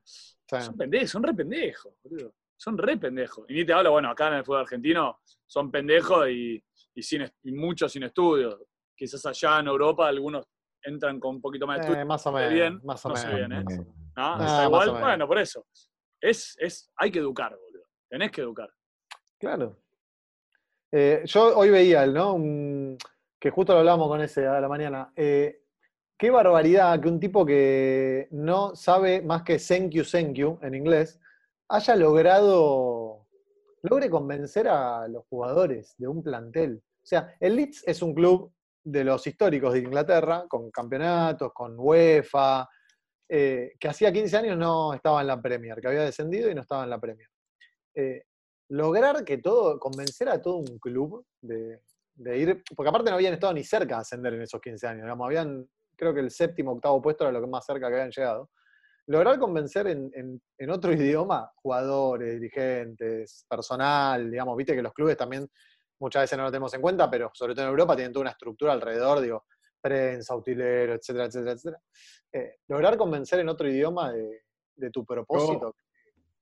[0.63, 2.33] Son pendejos, son re pendejos, boludo.
[2.65, 3.45] Son re pendejos.
[3.51, 7.23] Y ni te hablo, bueno, acá en el fútbol argentino son pendejos y, y sin,
[7.43, 8.59] y muchos sin estudios.
[8.97, 10.47] Quizás allá en Europa algunos
[10.83, 12.03] entran con un poquito más de estudios.
[12.03, 12.53] eh, más o menos.
[12.55, 13.39] bien, más o no sé menos.
[13.39, 13.65] bien, ¿eh?
[13.69, 13.87] menos.
[13.87, 13.95] ¿no?
[14.17, 15.01] Ah, Está igual, menos.
[15.03, 15.67] bueno, por eso.
[16.19, 17.85] Es, es, hay que educar, boludo.
[18.09, 18.71] Tenés que educar.
[19.39, 19.79] Claro.
[20.91, 22.33] Eh, yo hoy veía, ¿no?
[22.35, 22.97] Un-
[23.39, 25.13] que justo lo hablamos con ese a la mañana.
[25.15, 25.65] Eh,
[26.17, 30.75] qué barbaridad que un tipo que no sabe más que thank you, thank you en
[30.75, 31.21] inglés,
[31.69, 33.27] haya logrado,
[33.83, 36.83] logre convencer a los jugadores de un plantel.
[37.03, 41.75] O sea, el Leeds es un club de los históricos de Inglaterra, con campeonatos, con
[41.79, 42.69] UEFA,
[43.29, 46.61] eh, que hacía 15 años no estaba en la Premier, que había descendido y no
[46.61, 47.29] estaba en la Premier.
[47.95, 48.25] Eh,
[48.69, 51.81] lograr que todo, convencer a todo un club de,
[52.39, 55.27] ir, porque aparte no habían estado ni cerca de ascender en esos 15 años, digamos,
[55.27, 58.51] habían, creo que el séptimo, octavo puesto era lo que más cerca que habían llegado.
[59.07, 65.49] Lograr convencer en, en- otro idioma, jugadores, dirigentes, personal, digamos, viste que los clubes también
[66.01, 68.31] muchas veces no lo tenemos en cuenta, pero sobre todo en Europa tienen toda una
[68.31, 69.45] estructura alrededor, digo,
[69.81, 71.83] prensa, utilero, etcétera, etcétera, etcétera.
[72.33, 74.43] Eh, lograr convencer en otro idioma de,
[74.77, 75.77] de tu propósito.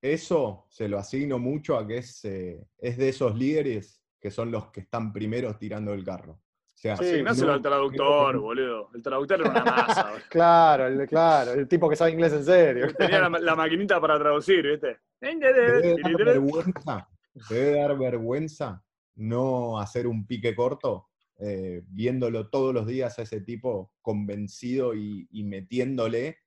[0.01, 4.51] Eso se lo asigno mucho a que es, eh, es de esos líderes que son
[4.51, 6.40] los que están primeros tirando el carro.
[6.83, 8.90] Sea, Sí, no- al traductor, boludo.
[8.92, 10.03] El traductor era una masa.
[10.11, 10.25] boludo.
[10.31, 12.92] Claro, el, claro, el tipo que sabe inglés en serio.
[12.97, 14.99] Tenía la, la maquinita para traducir, ¿viste?
[15.21, 17.09] Debe dar vergüenza,
[17.49, 18.83] debe dar vergüenza
[19.14, 25.29] no hacer un pique corto, eh, viéndolo todos los días a ese tipo convencido y,
[25.31, 26.38] y metiéndole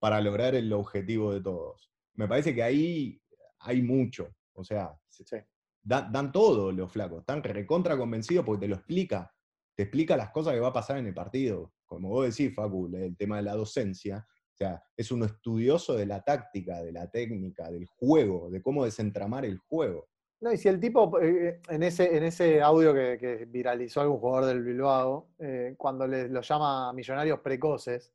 [0.00, 1.88] para lograr el objetivo de todos.
[2.14, 3.20] Me parece que ahí
[3.60, 4.34] hay mucho.
[4.54, 5.36] O sea, se- Sí.
[5.82, 9.30] da- dan todo los flacos, están recontra convencidos porque te lo explica.
[9.74, 11.72] Te explica las cosas que va a pasar en el partido.
[11.84, 14.26] Como vos decís, Facu, el tema de la docencia.
[14.28, 18.84] O sea, es un estudioso de la táctica, de la técnica, del juego, de cómo
[18.84, 20.08] desentramar el juego.
[20.40, 24.46] No, y si el tipo, eh, en, ese, en ese audio que, viralizó algún jugador
[24.46, 28.12] del Bilbao, eh, cuando les, los llama millonarios precoces,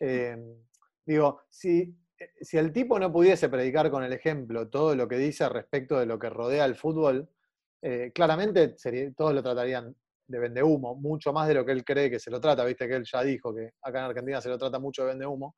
[0.00, 0.36] eh,
[1.04, 1.94] digo, si,
[2.40, 6.06] si el tipo no pudiese predicar con el ejemplo todo lo que dice respecto de
[6.06, 7.28] lo que rodea el fútbol,
[8.14, 9.94] claramente sería- todos lo tratarían
[10.32, 12.64] de vende humo, mucho más de lo que él cree que se lo trata.
[12.64, 15.26] Viste que él ya dijo que acá en Argentina se lo trata mucho de vende
[15.26, 15.54] humo,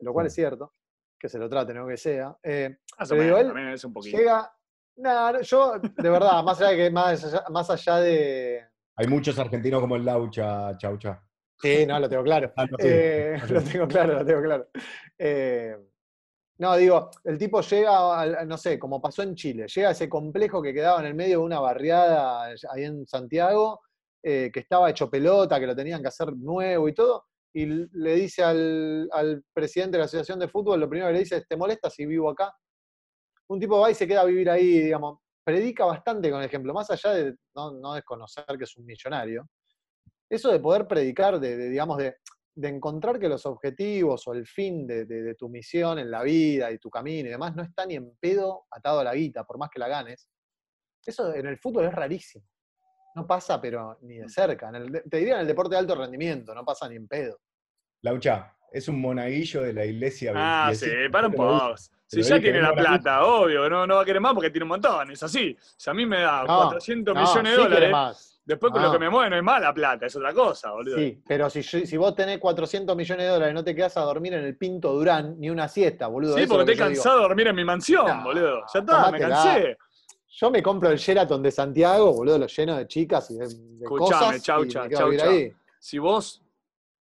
[0.00, 0.72] lo cual es cierto,
[1.18, 2.34] que se lo trate, no que sea.
[2.42, 4.16] Eh, pero digo, menos, él también es un poquito.
[4.18, 4.50] llega.
[4.96, 8.64] Nah, no, yo, de verdad, más allá de que más allá, más allá de.
[8.96, 11.20] Hay muchos argentinos como el Laucha, Chaucha.
[11.60, 12.52] Sí, no, lo tengo claro.
[12.56, 12.88] Ah, no, sí.
[12.88, 14.68] Eh, lo tengo claro, lo tengo claro.
[15.18, 15.76] Eh,
[16.58, 20.08] no, digo, el tipo llega, al- no sé, como pasó en Chile, llega a ese
[20.08, 23.80] complejo que quedaba en el medio de una barriada ahí en Santiago,
[24.24, 28.14] eh, que estaba hecho pelota, que lo tenían que hacer nuevo y todo, y le
[28.16, 31.46] dice al, al presidente de la Asociación de Fútbol, lo primero que le dice es,
[31.46, 32.52] ¿te molesta si vivo acá?
[33.48, 36.72] Un tipo va y se queda a vivir ahí, digamos, predica bastante con el ejemplo,
[36.72, 39.46] más allá de no, no desconocer que es un millonario,
[40.30, 42.16] eso de poder predicar, de, digamos, de,
[42.56, 46.22] de encontrar que los objetivos o el fin de, de- de tu misión en la
[46.22, 49.44] vida y tu camino y demás no está ni en pedo atado a la guita,
[49.44, 50.28] por más que la ganes.
[51.04, 52.44] Eso en el fútbol es rarísimo.
[53.14, 54.68] No pasa, pero ni de cerca.
[54.68, 57.06] En el de- te diría en el deporte de alto rendimiento, no pasa ni en
[57.06, 57.38] pedo.
[58.02, 60.32] Laucha, es un monaguillo de la iglesia.
[60.34, 61.74] Ah, sí, para un poco.
[62.06, 64.68] Si ya tiene la plata, obvio, no, no va a querer más porque tiene un
[64.70, 65.56] montón, es así.
[65.76, 68.40] Si a mí me da No, 400 No, millones de sí dólares, más.
[68.44, 70.96] después con lo que me mueve no es mala plata, es otra cosa, boludo.
[70.98, 73.96] Sí, pero si, yo- si vos tenés 400 millones de dólares y no te quedás
[73.96, 76.36] a dormir en el Pinto Durán ni una siesta, boludo.
[76.36, 77.02] Sí, porque que estoy digo.
[77.02, 78.64] cansado de dormir en mi mansión, No, boludo.
[78.72, 79.78] Ya está, me cansé.
[80.36, 83.84] Yo me compro el Sheraton de Santiago, boludo, lo lleno de chicas y de, de
[83.84, 84.42] Escuchame, cosas.
[84.42, 85.34] chaucha, y me quedo a vivir chaucha.
[85.36, 85.52] ahí.
[85.78, 86.42] Si vos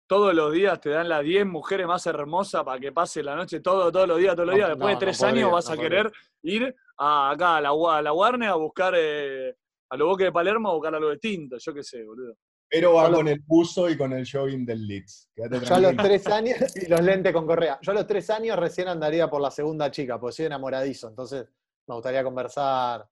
[0.07, 3.61] todos los días te dan las 10 mujeres más hermosas para que pase la noche
[3.61, 5.51] todo, todos los días, todos los No, días, después no, de no tres podría, años
[5.53, 5.89] vas no a podría.
[5.89, 6.11] querer
[6.43, 9.55] ir a, acá a la, a la Warner a buscar eh,
[9.89, 12.33] a los boques de Palermo a buscar algo distinto, yo qué sé, boludo.
[12.69, 15.29] Pero va con el buzo y con el jogging del Leeds.
[15.37, 15.43] Yo
[15.75, 17.79] a los tres años, y los lentes con correa.
[17.81, 21.45] Yo a los tres años recién andaría por la segunda chica, porque soy enamoradizo, entonces
[21.87, 23.05] me gustaría conversar,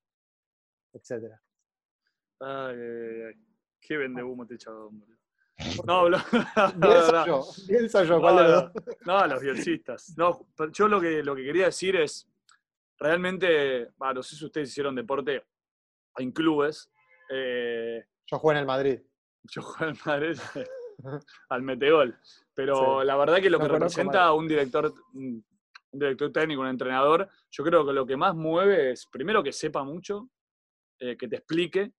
[0.94, 1.42] etcétera.
[2.42, 3.34] Ay, ay, ay.
[3.82, 5.18] Qué vende humo este chabón, boludo.
[5.86, 6.20] No, boludo.
[6.78, 8.84] Bielsa yo, Bielsa yo, ¿cuál de los dos?
[9.06, 10.14] No, los bielcistas.
[10.18, 12.28] No, yo lo que, lo que quería decir es,
[12.98, 15.44] realmente, bah, no sé si ustedes hicieron deporte
[16.18, 16.90] en clubes.
[17.30, 19.00] eh, Yo jugué en el Madrid.
[19.44, 20.40] yo juego al Madrid
[21.50, 22.18] al Metegol.
[22.54, 23.08] Pero Sí.
[23.08, 25.44] la verdad que lo No que representa un director, un
[25.92, 29.84] director técnico, un entrenador, yo creo que lo que más mueve es, primero, que sepa
[29.84, 30.30] mucho,
[31.00, 31.92] eh, que te explique,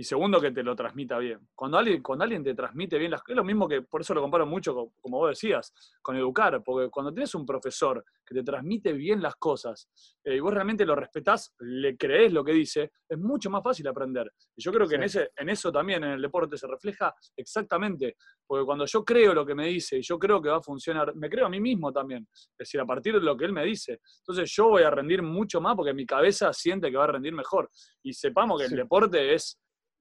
[0.00, 1.40] y segundo, que te lo transmita bien.
[1.56, 4.14] Cuando alguien, cuando alguien te transmite bien las cosas, es lo mismo que, por eso
[4.14, 8.32] lo comparo mucho, con- como vos decías, con educar, porque cuando tienes un profesor que
[8.32, 9.88] te transmite bien las cosas
[10.22, 13.88] eh, y vos realmente lo respetás, le crees lo que dice, es mucho más fácil
[13.88, 14.32] aprender.
[14.54, 15.18] Y yo creo que en, Sí.
[15.18, 19.44] ese, en eso también, en el deporte, se refleja exactamente, porque cuando yo creo lo
[19.44, 21.92] que me dice y yo creo que va a funcionar, me creo a mí mismo
[21.92, 23.98] también, es decir, a partir de lo que él me dice.
[24.20, 27.32] Entonces yo voy a rendir mucho más porque mi cabeza siente que va a rendir
[27.32, 27.68] mejor.
[28.04, 28.74] Y sepamos que Sí.
[28.74, 29.58] el deporte es,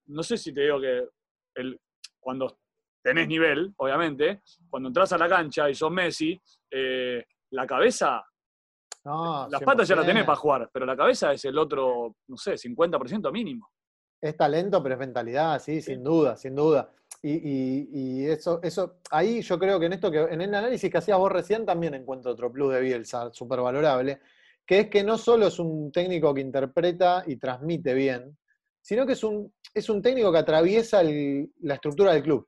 [0.07, 1.07] no sé si te digo que
[1.55, 1.79] el,
[2.19, 2.59] cuando
[3.03, 6.39] tenés nivel, obviamente, cuando entras a la cancha y sos Messi,
[6.71, 8.23] eh, la cabeza,
[9.05, 10.25] No, las patas ya las tenés 100%.
[10.25, 13.69] para jugar, pero la cabeza es el otro, no sé, 50% mínimo.
[14.21, 16.91] Es talento, pero es mentalidad, sí, sin duda, sin duda.
[17.21, 20.91] Y, y- y eso, eso, ahí yo creo que en esto que, en el análisis
[20.91, 24.19] que hacías vos recién también encuentro otro plus de Bielsa, súper valorable,
[24.65, 28.37] que es que no solo es un técnico que interpreta y transmite bien,
[28.87, 32.47] sino que es un, es un técnico que atraviesa la estructura del club.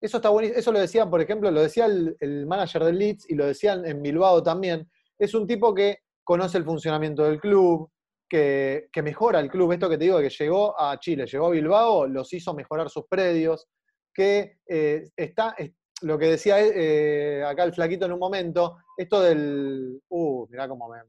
[0.00, 0.58] Eso está buenísimo.
[0.58, 4.00] Eso lo decía, por ejemplo, lo decía el, manager del Leeds y lo decían en
[4.00, 4.90] Bilbao también.
[5.18, 7.90] Es un tipo que conoce el funcionamiento del club,
[8.26, 9.72] que, que mejora el club.
[9.72, 13.04] Esto que te digo, que llegó a Chile, llegó a Bilbao, los hizo mejorar sus
[13.06, 13.68] predios,
[14.14, 19.20] que eh, está, es- lo que decía eh, acá el flaquito en un momento, esto
[19.20, 20.00] del...
[20.08, 21.00] Uh, mirá cómo me...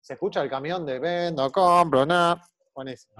[0.00, 2.42] Se escucha el camión de vendo, compro, nada.
[2.74, 3.14] Buenísimo.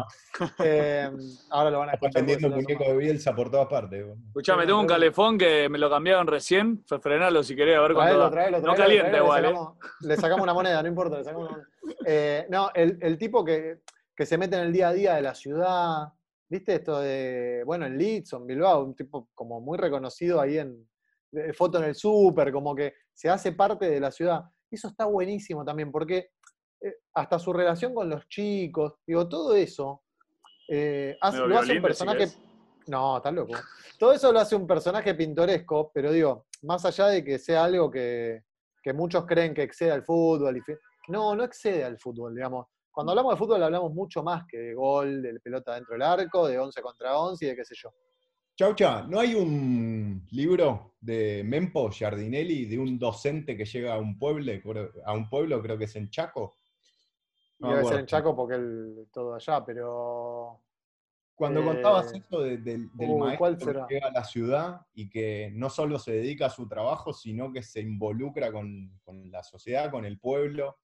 [0.58, 1.10] Eh,
[1.50, 2.42] ahora lo van a Está escuchar.
[2.50, 4.02] lo muñeco de Bielsa por todas partes.
[4.04, 4.18] boludo.
[4.28, 7.94] Escuchame, tengo un calefón que me lo cambiaron recién, fue frenarlo si querés, a ver
[7.94, 8.30] cuánto Traelo, da.
[8.30, 9.52] traelo, No traelo, igual, le, ¿eh?
[9.52, 11.98] sacamos, le sacamos una moneda, no importa, le sacamos una moneda.
[12.06, 13.80] Eh, no, el, el tipo que,
[14.16, 16.08] que se mete en el día a día de la ciudad,
[16.48, 20.58] ¿viste esto de, bueno, en Leeds o en Bilbao, un tipo como muy reconocido ahí
[20.58, 20.88] en
[21.30, 24.42] de foto en el súper, como que se hace parte de la ciudad.
[24.70, 26.30] Eso está buenísimo también, porque
[27.14, 30.02] hasta su relación con los chicos, digo, todo eso
[30.68, 32.26] eh, hace- lo hace un personaje
[32.86, 33.54] no, estás loco.
[33.98, 37.90] Todo eso lo hace un personaje pintoresco, pero digo, más allá de que sea algo
[37.90, 38.42] que,
[38.82, 40.56] que muchos creen que excede al fútbol.
[40.58, 40.60] y
[41.08, 42.66] no, no excede al fútbol, digamos.
[42.90, 46.46] Cuando hablamos de fútbol hablamos mucho más que de gol, de pelota dentro del arco,
[46.46, 47.90] de 11 contra 11 y de qué sé yo.
[48.56, 54.16] Chaucha, ¿no hay un libro de Mempo Giardinelli de un docente que llega a un
[54.16, 54.52] pueblo,
[55.04, 56.58] a un pueblo, creo que es en Chaco?
[57.64, 60.60] No me debe ser en Chaco porque el, todo allá, pero
[61.34, 63.38] Cuando Eh, contabas eso de- del, del uy, maestro
[63.72, 67.12] ¿cuál que llega a la ciudad y que no solo se dedica a su trabajo,
[67.12, 70.78] sino que se involucra con, con la sociedad, con el pueblo.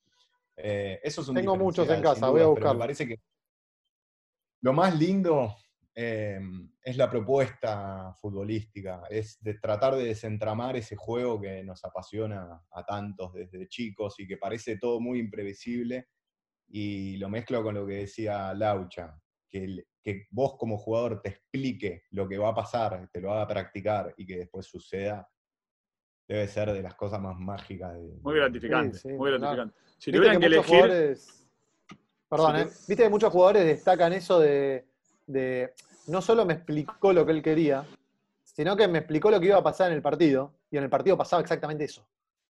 [0.56, 2.48] eh, eso es un Tengo muchos en casa, voy a.
[2.48, 3.16] Me parece que
[4.62, 5.54] lo más lindo
[5.94, 6.40] eh,
[6.82, 12.84] es la propuesta futbolística, es de tratar de desentramar ese juego que nos apasiona a
[12.84, 16.08] tantos desde chicos y que parece todo muy imprevisible.
[16.72, 21.30] Y lo mezclo con lo que decía Laucha, que, el- que vos como jugador te
[21.30, 25.28] explique lo que va a pasar, te lo haga practicar y que después suceda,
[26.28, 27.92] debe ser de las cosas más mágicas.
[27.94, 29.40] de- Muy gratificante, Sí, sí, muy claro.
[29.40, 29.80] gratificante.
[29.98, 31.37] Si tuvieran que muchos elegir, jugadores-
[32.28, 32.64] Perdón, ¿eh?
[32.64, 34.87] que- Viste que muchos jugadores destacan eso de,
[35.26, 35.74] de-
[36.06, 37.85] No solo me explicó lo que él quería,
[38.44, 40.90] sino que me explicó lo que iba a pasar en el partido, y en el
[40.90, 42.06] partido pasaba exactamente eso.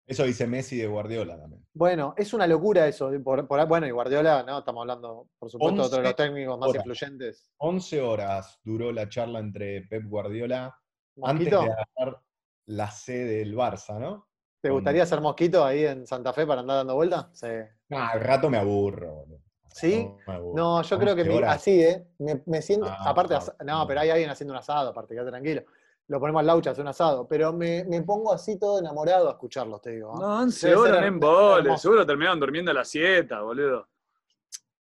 [0.07, 1.65] Eso dice Messi de Guardiola también.
[1.73, 3.11] Bueno, es una locura eso.
[3.23, 4.59] Por, por- bueno, y Guardiola, ¿no?
[4.59, 6.85] Estamos hablando, por supuesto, de otro de los 11 técnicos más horas.
[6.85, 7.51] influyentes.
[7.57, 10.77] 11 horas duró la charla entre Pep Guardiola
[11.23, 12.21] antes Mosquito, de agarrar
[12.67, 14.27] la sede del Barça, ¿no?
[14.61, 17.27] ¿te gustaría ser mosquito ahí en Santa Fe para andar dando vueltas?
[17.33, 17.47] Sí.
[17.91, 19.13] Al rato me aburro.
[19.17, 19.39] boludo.
[19.71, 20.03] ¿Sí?
[20.05, 20.55] No, me aburro.
[20.55, 21.55] No, yo creo que 11 mi- horas.
[21.57, 22.07] así, ¿eh?
[22.17, 22.87] Me, me siento.
[22.89, 23.87] Ah, aparte, no, no.
[23.87, 25.63] pero hay alguien haciendo un asado, aparte, quédate tranquilo.
[26.07, 27.27] Lo ponemos al laucha, hace un asado.
[27.27, 30.13] Pero me, me pongo así todo enamorado a escucharlos, te digo.
[30.13, 30.17] ¿eh?
[30.19, 31.77] no, 11 Debe ser horas en hermoso.
[31.77, 33.87] seguro terminaron durmiendo a las 7, boludo.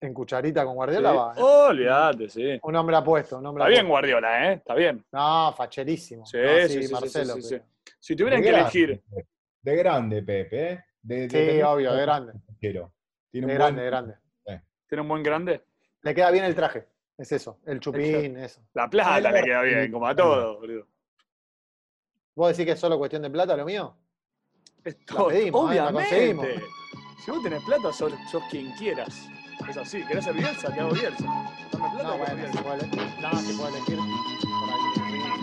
[0.01, 0.77] En cucharita con Sí.
[0.77, 1.33] Guardiola va.
[1.33, 1.41] ¿eh?
[1.41, 2.59] Oh, olvídate, sí.
[2.63, 3.89] Un hombre apuesto, un hombre Está bien.
[3.89, 4.55] Guardiola, ¿eh?
[4.57, 5.03] Está bien.
[5.13, 6.27] No, facherísimo.
[6.27, 7.35] Sí, No, sí, sí, sí, Marcelo.
[7.37, 7.59] sí, sí,
[8.01, 9.03] Si tuvieran De que grande, elegir.
[9.63, 10.73] De grande, Pepe.
[10.73, 10.85] ¿eh?
[11.01, 12.33] De, de Sí, obvio, de grande.
[12.61, 12.93] Quiero.
[13.31, 14.15] Tiene De un grande, buen- de grande.
[14.87, 15.65] tiene un buen grande.
[16.03, 16.87] Le queda bien el traje.
[17.17, 17.61] Es eso.
[17.65, 18.61] El chupín, eso.
[18.75, 20.87] La plata le queda bien, como a todo, boludo.
[22.35, 23.97] ¿Vos decís que es solo cuestión de plata lo mío?
[24.85, 25.75] Es La pedimos, ¿eh?
[25.77, 26.47] La conseguimos.
[27.25, 29.29] si vos tenés plata, sos, sos quien quieras.
[29.69, 30.73] Es así, ¿querés ser Bielsa?
[30.75, 31.25] Te hago Bielsa.
[31.73, 32.53] Dame plata, No, bueno, Bielsa.
[32.59, 32.87] se puede,
[33.21, 35.35] no, se puede elegir por ahí.